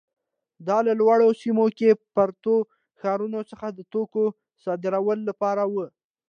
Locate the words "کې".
1.77-1.89